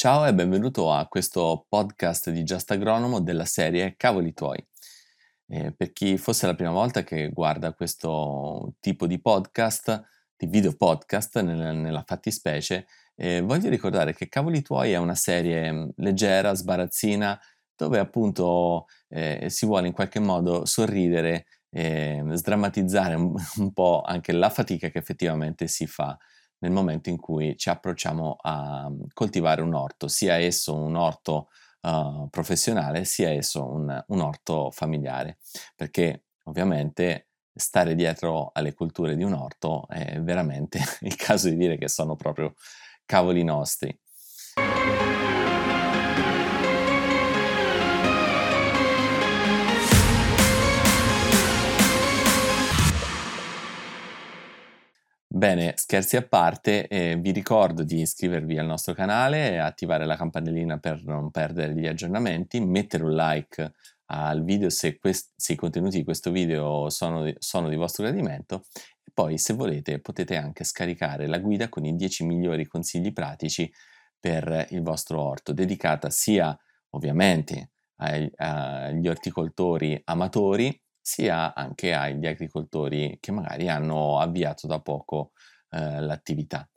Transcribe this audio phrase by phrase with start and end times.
[0.00, 4.64] Ciao e benvenuto a questo podcast di Just Agronomo della serie Cavoli tuoi.
[5.48, 10.00] Eh, per chi fosse la prima volta che guarda questo tipo di podcast,
[10.36, 15.72] di video podcast nel, nella fattispecie, eh, voglio ricordare che Cavoli tuoi è una serie
[15.72, 17.36] mm, leggera, sbarazzina,
[17.74, 24.30] dove appunto eh, si vuole in qualche modo sorridere e sdrammatizzare un, un po' anche
[24.30, 26.16] la fatica che effettivamente si fa
[26.58, 31.48] nel momento in cui ci approcciamo a mhmm, coltivare un orto, sia esso un orto
[31.82, 35.38] uh, professionale, sia esso un, un orto familiare,
[35.74, 41.76] perché ovviamente stare dietro alle culture di un orto è veramente il caso di dire
[41.76, 42.54] che sono proprio
[43.04, 43.98] cavoli nostri.
[55.38, 60.78] Bene, scherzi a parte, eh, vi ricordo di iscrivervi al nostro canale, attivare la campanellina
[60.78, 63.72] per non perdere gli aggiornamenti, mettere un like
[64.06, 68.02] al video se, quest- se i contenuti di questo video sono di, sono di vostro
[68.02, 68.64] gradimento.
[69.04, 73.72] E poi se volete potete anche scaricare la guida con i 10 migliori consigli pratici
[74.18, 76.58] per il vostro orto, dedicata sia
[76.96, 80.76] ovviamente agli orticoltori amatori,
[81.08, 85.32] sia anche agli agricoltori che magari hanno avviato da poco
[85.70, 86.68] eh, l'attività.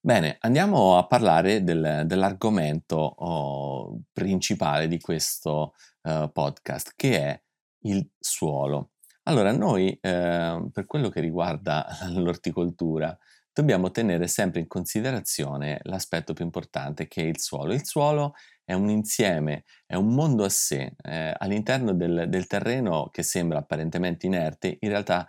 [0.00, 7.42] Bene, andiamo a parlare del, dell'argomento oh, principale di questo uh, podcast, che è
[7.82, 8.90] il suolo.
[9.24, 13.16] Allora, noi eh, per quello che riguarda l'orticoltura,
[13.58, 17.72] dobbiamo tenere sempre in considerazione l'aspetto più importante che è il suolo.
[17.72, 18.34] Il suolo
[18.64, 20.94] è un insieme, è un mondo a sé.
[21.02, 25.28] Eh, all'interno del, del, terreno che sembra apparentemente inerte, in realtà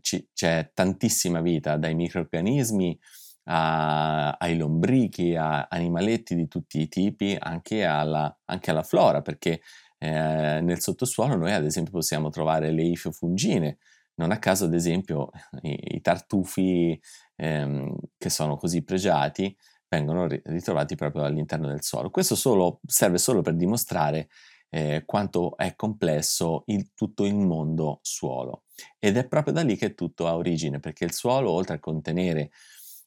[0.00, 2.98] ci, c'è tantissima vita, dai microorganismi
[3.44, 9.60] a, ai lombrichi, a animaletti di tutti i tipi, anche alla, anche alla flora, perché
[9.98, 13.78] eh, nel sottosuolo noi ad esempio possiamo trovare le ifiofungine,
[14.18, 15.30] non a caso ad esempio
[15.62, 17.00] i, i tartufi
[17.36, 19.56] ehm, che sono così pregiati
[19.88, 22.10] vengono ritrovati proprio all'interno del suolo.
[22.10, 24.28] Questo solo, serve solo per dimostrare
[24.70, 28.64] eh, quanto è complesso il, tutto il mondo suolo.
[28.98, 32.50] Ed è proprio da lì che tutto ha origine, perché il suolo, oltre a contenere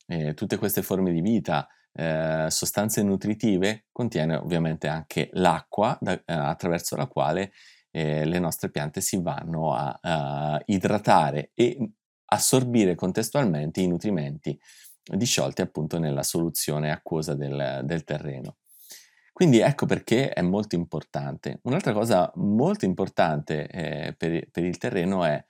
[0.07, 6.23] eh, tutte queste forme di vita, eh, sostanze nutritive, contiene ovviamente anche l'acqua da, eh,
[6.25, 7.51] attraverso la quale
[7.91, 11.77] eh, le nostre piante si vanno a, a idratare e
[12.25, 14.57] assorbire contestualmente i nutrimenti
[15.03, 18.57] disciolti appunto nella soluzione acquosa del, del terreno.
[19.33, 21.59] Quindi ecco perché è molto importante.
[21.63, 25.43] Un'altra cosa molto importante eh, per, per, il terreno è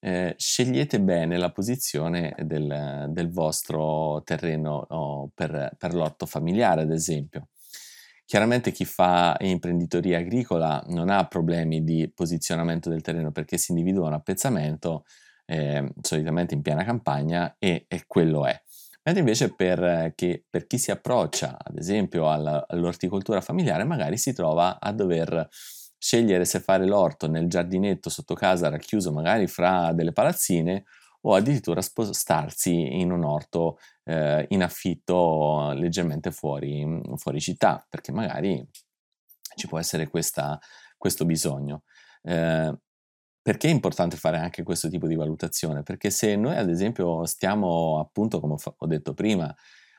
[0.00, 6.90] eh, scegliete bene la posizione del, del vostro terreno oh, per, per, l'orto familiare, ad
[6.90, 7.48] esempio.
[8.30, 14.06] Chiaramente chi fa imprenditoria agricola non ha problemi di posizionamento del terreno perché si individua
[14.06, 15.04] un appezzamento
[15.46, 18.56] eh, solitamente in piena campagna e, e quello è.
[19.02, 24.32] Mentre invece per, che, per chi si approccia, ad esempio, alla, all'orticoltura familiare, magari si
[24.32, 25.48] trova a dover
[25.98, 30.84] scegliere se fare l'orto nel giardinetto sotto casa racchiuso magari fra delle palazzine
[31.22, 38.66] o addirittura spostarsi in un orto eh, in affitto leggermente fuori, fuori, città, perché magari
[39.56, 40.58] ci può essere questa,
[40.96, 41.82] questo bisogno.
[42.22, 42.74] Eh,
[43.42, 45.82] perché è importante fare anche questo tipo di valutazione?
[45.82, 49.54] Perché se noi ad esempio stiamo appunto, come ho detto prima,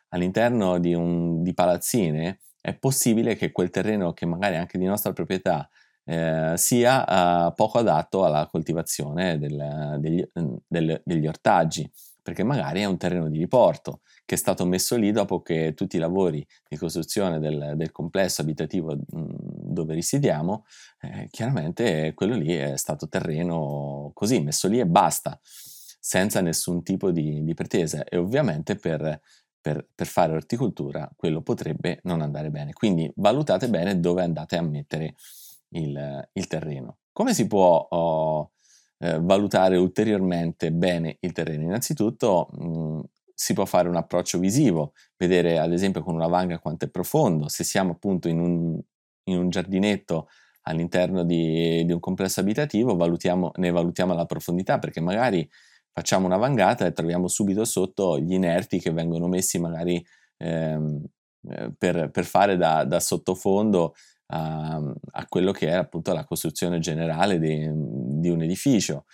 [0.10, 5.14] all'interno di, un, di palazzine, è possibile che quel terreno che magari anche di nostra
[5.14, 5.68] proprietà
[6.06, 10.24] eh, sia uh, poco adatto alla coltivazione del, degli,
[10.68, 11.90] del, degli ortaggi
[12.22, 15.96] perché magari è un terreno di riporto che è stato messo lì dopo che tutti
[15.96, 20.66] i lavori di costruzione del, del complesso abitativo dove risiediamo,
[21.02, 27.12] eh, chiaramente quello lì è stato terreno così, messo lì e basta, senza nessun tipo
[27.12, 29.20] di, di pretesa e ovviamente per,
[29.60, 32.74] per, per, fare orticoltura quello potrebbe non andare bene.
[32.74, 35.16] Quindi valutate bene dove andate a mettere
[35.72, 37.00] il, il terreno.
[37.12, 37.88] Come si può...
[37.90, 38.52] Oh,
[39.04, 41.64] eh, valutare ulteriormente bene il terreno.
[41.64, 43.00] Innanzitutto mh, mm,
[43.34, 47.48] si può fare un approccio visivo, vedere ad esempio con una vanga quanto è profondo,
[47.48, 48.80] se siamo appunto in un,
[49.24, 50.28] in un giardinetto
[50.64, 55.50] all'interno di, di, un complesso abitativo, valutiamo, ne valutiamo la profondità perché magari
[55.92, 60.06] facciamo una vangata e troviamo subito sotto gli inerti che vengono messi magari
[60.38, 61.04] ehm,
[61.50, 63.96] eh, per, per, fare da, da sottofondo
[64.32, 64.76] a,
[65.12, 67.70] a, quello che è appunto la costruzione generale di,
[68.20, 69.06] di un edificio.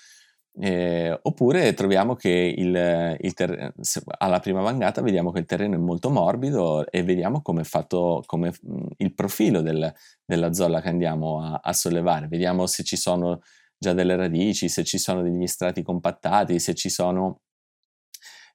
[0.59, 3.73] Eh, oppure troviamo che il, il ter-
[4.17, 8.23] alla prima vangata vediamo che il terreno è molto morbido e vediamo come è fatto
[8.25, 8.51] come,
[8.97, 9.93] il profilo del,
[10.25, 12.27] della zolla che andiamo a, a, sollevare.
[12.27, 13.41] Vediamo se ci sono
[13.77, 17.41] già delle radici, se ci sono degli strati compattati, se ci sono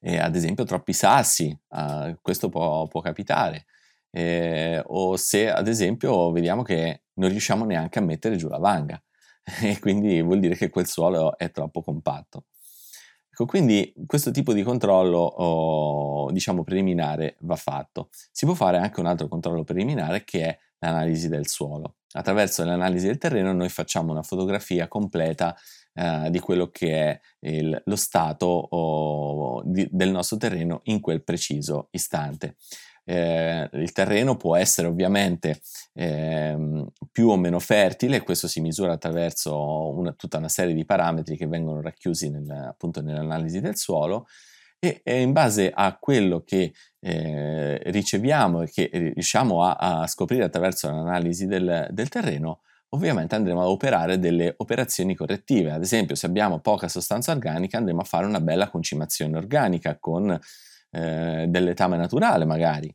[0.01, 3.67] eh, ad esempio troppi sassi, eh, questo può, può capitare.
[4.15, 9.03] Eh, o se ad esempio vediamo che non riusciamo neanche a mettere giù la vanga
[9.63, 12.45] e quindi vuol dire che quel suolo è troppo compatto.
[13.31, 18.11] Ecco, quindi questo tipo di controllo, oh, diciamo, preliminare va fatto.
[18.31, 21.97] Si può fare anche un altro controllo preliminare che è l'analisi del suolo.
[22.13, 25.57] Attraverso l'analisi del terreno noi facciamo una fotografia completa
[25.95, 31.25] eh, di quello che è il, lo stato oh, di, del nostro terreno in quel
[31.25, 32.57] preciso istante.
[33.05, 35.61] Eh, il terreno può essere ovviamente
[35.95, 41.37] eh, più o meno fertile, questo si misura attraverso una, tutta una serie di parametri
[41.37, 44.27] che vengono racchiusi nel, appunto nell'analisi del suolo
[44.85, 50.43] e, e, in base a quello che eh, riceviamo e che riusciamo a, a, scoprire
[50.43, 55.71] attraverso l'analisi del, del terreno, ovviamente andremo a operare delle operazioni correttive.
[55.71, 60.37] Ad esempio, se abbiamo poca sostanza organica, andremo a fare una bella concimazione organica con
[60.93, 62.95] eh, del letame naturale magari.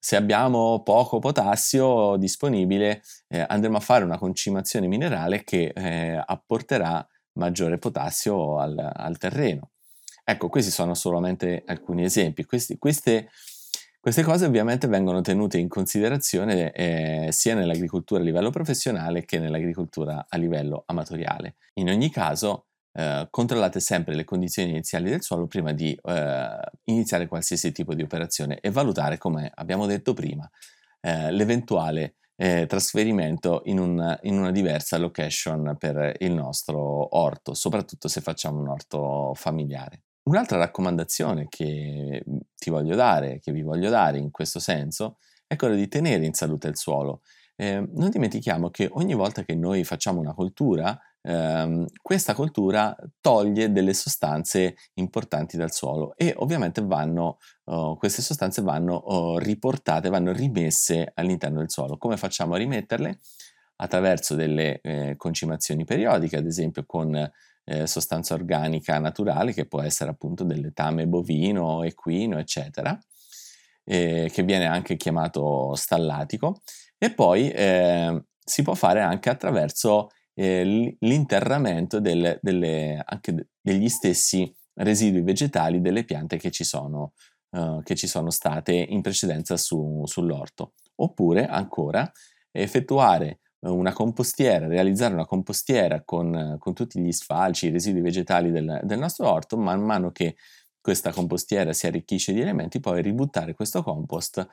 [0.00, 7.06] Se abbiamo poco potassio disponibile, eh, andremo a fare una concimazione minerale che eh, apporterà
[7.32, 9.70] maggiore potassio al, al, terreno.
[10.24, 12.44] Ecco, questi sono solamente alcuni esempi.
[12.44, 13.30] Questi, queste,
[13.98, 20.26] queste, cose ovviamente vengono tenute in considerazione eh, sia nell'agricoltura a livello professionale che nell'agricoltura
[20.28, 21.56] a livello amatoriale.
[21.74, 27.26] In ogni caso, eh, controllate sempre le condizioni iniziali del suolo prima di eh, iniziare
[27.26, 30.48] qualsiasi tipo di operazione e valutare, come abbiamo detto prima,
[31.00, 38.20] eh, l'eventuale trasferimento in, un, in, una diversa location per il nostro orto, soprattutto se
[38.20, 40.02] facciamo un orto familiare.
[40.28, 42.22] Un'altra raccomandazione che
[42.54, 45.16] ti voglio dare, che vi voglio dare in questo senso,
[45.48, 47.22] è quella di tenere in salute il suolo.
[47.56, 50.96] Eh, non dimentichiamo che ogni volta che noi facciamo una coltura,
[51.28, 58.62] ehm, questa coltura toglie delle sostanze importanti dal suolo e ovviamente vanno, oh, queste sostanze
[58.62, 61.98] vanno oh, riportate, vanno rimesse all'interno del suolo.
[61.98, 63.20] Come facciamo a rimetterle?
[63.80, 67.14] Attraverso delle eh, concimazioni periodiche, ad esempio con
[67.64, 72.98] eh, sostanza organica naturale che può essere appunto del letame bovino, equino, eccetera,
[73.84, 76.62] eh, che viene anche chiamato stallatico
[76.98, 84.54] e poi eh, si può fare anche attraverso eh, l'interramento del, delle, anche degli stessi
[84.74, 87.14] residui vegetali delle piante che ci sono,
[87.50, 90.74] uh, che ci sono state in precedenza su, sull'orto.
[91.00, 92.08] Oppure ancora
[92.52, 98.80] effettuare una compostiera, realizzare una compostiera con, con tutti gli sfalci, i residui vegetali del,
[98.84, 100.36] del, nostro orto, man mano che
[100.80, 104.46] questa compostiera si arricchisce di elementi, poi ributtare questo compost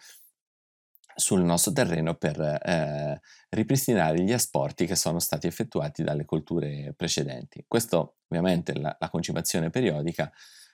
[1.15, 7.63] sul nostro terreno per eh, ripristinare gli asporti che sono stati effettuati dalle colture precedenti.
[7.67, 10.31] Questo ovviamente la, la concimazione periodica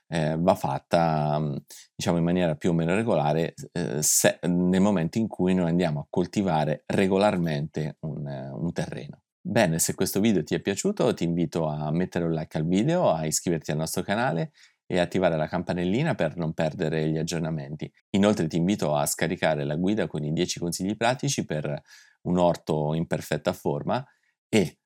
[0.07, 1.55] eh, va fatta mm,
[1.95, 6.01] diciamo in maniera più o meno regolare eh, se, nel momento in cui noi andiamo
[6.01, 9.21] a coltivare regolarmente un, un terreno.
[9.43, 13.11] Bene, se questo video ti è piaciuto ti invito a mettere un like al video,
[13.11, 14.51] a iscriverti al nostro canale
[14.91, 17.89] e attivare la campanellina per non perdere gli aggiornamenti.
[18.09, 21.81] Inoltre ti invito a scaricare la guida con i 10 consigli pratici per
[22.23, 24.05] un orto in perfetta forma
[24.49, 24.79] e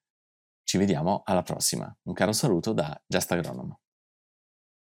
[0.63, 1.91] ci vediamo alla prossima.
[2.03, 3.79] Un caro saluto da Just Agronomo.